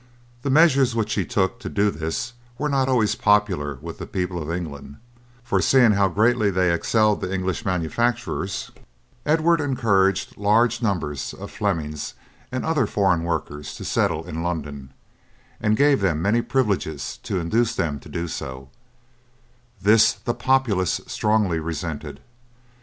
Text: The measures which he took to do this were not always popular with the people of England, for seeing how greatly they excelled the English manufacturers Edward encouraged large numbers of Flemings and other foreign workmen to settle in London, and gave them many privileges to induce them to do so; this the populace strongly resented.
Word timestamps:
The 0.41 0.49
measures 0.49 0.95
which 0.95 1.13
he 1.13 1.25
took 1.25 1.59
to 1.59 1.69
do 1.69 1.91
this 1.91 2.33
were 2.57 2.69
not 2.69 2.89
always 2.89 3.13
popular 3.13 3.77
with 3.83 3.99
the 3.99 4.07
people 4.07 4.41
of 4.41 4.49
England, 4.49 4.97
for 5.43 5.61
seeing 5.61 5.91
how 5.91 6.07
greatly 6.07 6.49
they 6.49 6.73
excelled 6.73 7.21
the 7.21 7.31
English 7.31 7.65
manufacturers 7.65 8.71
Edward 9.27 9.61
encouraged 9.61 10.37
large 10.37 10.81
numbers 10.81 11.35
of 11.35 11.51
Flemings 11.51 12.15
and 12.51 12.65
other 12.65 12.87
foreign 12.87 13.21
workmen 13.23 13.61
to 13.61 13.85
settle 13.85 14.25
in 14.27 14.41
London, 14.41 14.91
and 15.61 15.77
gave 15.77 16.01
them 16.01 16.19
many 16.19 16.41
privileges 16.41 17.19
to 17.21 17.39
induce 17.39 17.75
them 17.75 17.99
to 17.99 18.09
do 18.09 18.27
so; 18.27 18.69
this 19.83 20.13
the 20.13 20.33
populace 20.33 20.99
strongly 21.05 21.59
resented. 21.59 22.21